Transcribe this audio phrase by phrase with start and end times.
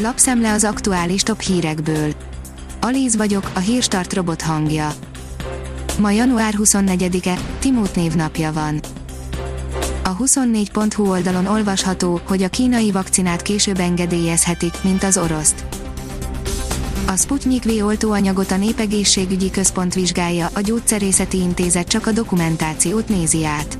[0.00, 2.12] Lapszemle az aktuális top hírekből.
[2.80, 4.92] Alíz vagyok, a hírstart robot hangja.
[6.00, 8.80] Ma január 24-e, Timót névnapja van.
[10.04, 15.64] A 24.hu oldalon olvasható, hogy a kínai vakcinát később engedélyezhetik, mint az oroszt.
[17.06, 23.44] A Sputnik V oltóanyagot a Népegészségügyi Központ vizsgálja, a Gyógyszerészeti Intézet csak a dokumentációt nézi
[23.44, 23.78] át.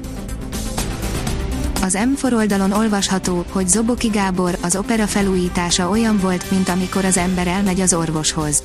[1.89, 7.16] Az M4 oldalon olvasható, hogy Zoboki Gábor, az opera felújítása olyan volt, mint amikor az
[7.16, 8.62] ember elmegy az orvoshoz.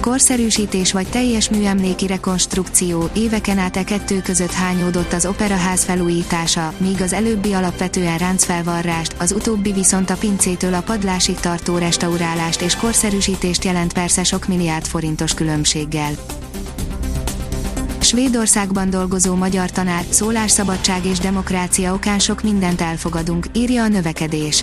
[0.00, 7.00] Korszerűsítés vagy teljes műemléki rekonstrukció, éveken át e kettő között hányódott az operaház felújítása, míg
[7.00, 13.64] az előbbi alapvetően ráncfelvarrást, az utóbbi viszont a pincétől a padlásig tartó restaurálást és korszerűsítést
[13.64, 16.12] jelent persze sok milliárd forintos különbséggel.
[18.12, 24.62] Svédországban dolgozó magyar tanár, szólásszabadság és demokrácia okán sok mindent elfogadunk, írja a növekedés.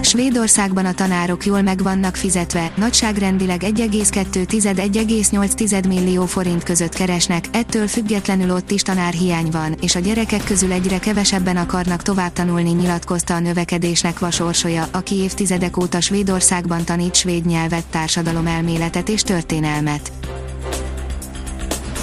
[0.00, 8.50] Svédországban a tanárok jól meg vannak fizetve, nagyságrendileg 1,2-1,8 millió forint között keresnek, ettől függetlenül
[8.50, 13.40] ott is tanárhiány van, és a gyerekek közül egyre kevesebben akarnak tovább tanulni nyilatkozta a
[13.40, 20.12] növekedésnek vasorsolya, aki évtizedek óta Svédországban tanít svéd nyelvet, társadalomelméletet és történelmet.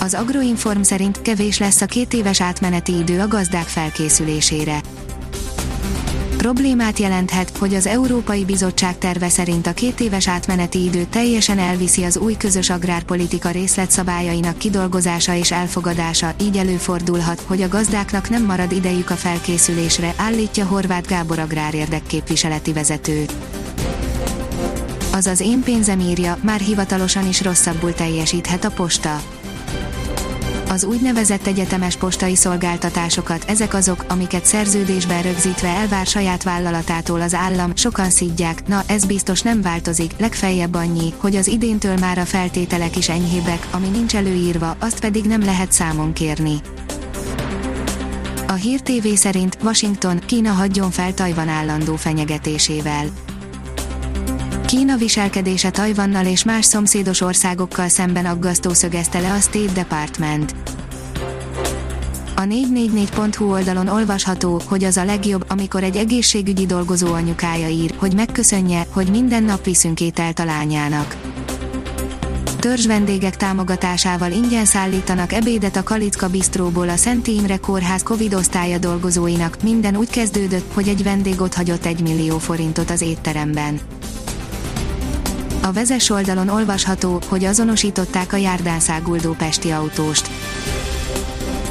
[0.04, 4.82] Az Agroinform szerint kevés lesz a két éves átmeneti idő a gazdák felkészülésére.
[6.38, 12.04] Problémát jelenthet, hogy az Európai Bizottság terve szerint a két éves átmeneti idő teljesen elviszi
[12.04, 18.72] az új közös agrárpolitika részletszabályainak kidolgozása és elfogadása, így előfordulhat, hogy a gazdáknak nem marad
[18.72, 23.26] idejük a felkészülésre, állítja Horváth Gábor agrár érdekképviseleti vezető.
[25.12, 29.22] Azaz én pénzem írja, már hivatalosan is rosszabbul teljesíthet a posta
[30.74, 37.76] az úgynevezett egyetemes postai szolgáltatásokat, ezek azok, amiket szerződésben rögzítve elvár saját vállalatától az állam,
[37.76, 42.98] sokan szidják, na ez biztos nem változik, legfeljebb annyi, hogy az idéntől már a feltételek
[42.98, 46.56] is enyhébbek, ami nincs előírva, azt pedig nem lehet számon kérni.
[48.48, 53.06] A Hír TV szerint Washington, Kína hagyjon fel Tajvan állandó fenyegetésével.
[54.74, 60.56] Kína viselkedése Tajvannal és más szomszédos országokkal szemben aggasztó szögezte le a State Department.
[62.36, 68.14] A 444.hu oldalon olvasható, hogy az a legjobb, amikor egy egészségügyi dolgozó anyukája ír, hogy
[68.14, 71.16] megköszönje, hogy minden nap viszünk ételt a lányának.
[72.60, 78.78] Törzs vendégek támogatásával ingyen szállítanak ebédet a Kalicka Bistróból a Szent Imre Kórház Covid osztálya
[78.78, 83.80] dolgozóinak, minden úgy kezdődött, hogy egy vendég ott hagyott egy millió forintot az étteremben.
[85.64, 90.30] A vezes oldalon olvasható, hogy azonosították a járdán száguldó pesti autóst.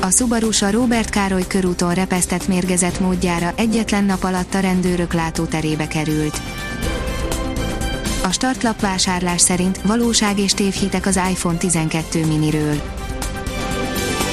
[0.01, 5.89] A Subaru a Robert Károly körúton repesztett mérgezett módjára egyetlen nap alatt a rendőrök látóterébe
[5.89, 6.41] került.
[8.23, 12.81] A startlap vásárlás szerint valóság és tévhitek az iPhone 12 miniről.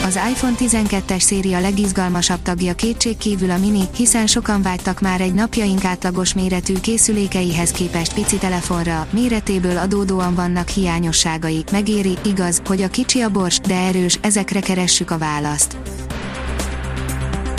[0.06, 5.34] Az iPhone 12-es széria legizgalmasabb tagja kétség kívül a mini, hiszen sokan vágytak már egy
[5.34, 12.88] napjaink átlagos méretű készülékeihez képest pici telefonra, méretéből adódóan vannak hiányosságai, megéri, igaz, hogy a
[12.88, 15.78] kicsi a bors, de erős, ezekre keressük a választ.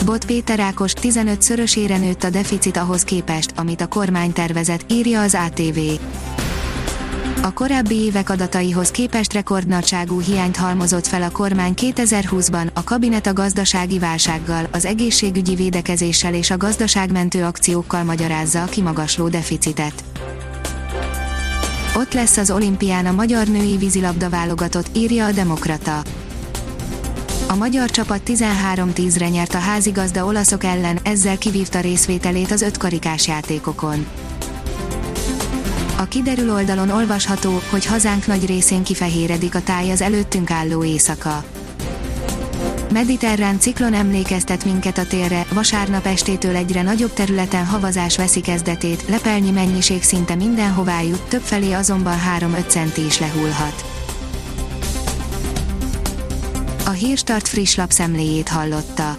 [0.05, 5.35] Bot Péter Ákos 15-szörösére nőtt a deficit ahhoz képest, amit a kormány tervezett, írja az
[5.35, 5.79] ATV.
[7.43, 13.33] A korábbi évek adataihoz képest rekordnagyságú hiányt halmozott fel a kormány 2020-ban, a kabinet a
[13.33, 20.05] gazdasági válsággal, az egészségügyi védekezéssel és a gazdaságmentő akciókkal magyarázza a kimagasló deficitet.
[21.97, 26.03] Ott lesz az olimpián a magyar női vízilabda válogatott, írja a Demokrata.
[27.49, 34.07] A magyar csapat 13-10-re nyert a házigazda olaszok ellen, ezzel kivívta részvételét az ötkarikás játékokon.
[36.01, 41.45] A kiderül oldalon olvasható, hogy hazánk nagy részén kifehéredik a táj az előttünk álló éjszaka.
[42.93, 49.51] Mediterrán ciklon emlékeztet minket a térre, vasárnap estétől egyre nagyobb területen havazás veszi kezdetét, lepelnyi
[49.51, 53.85] mennyiség szinte mindenhová jut, többfelé azonban 3-5 centi is lehullhat.
[56.87, 59.19] A Hírstart friss lapszemléjét hallotta.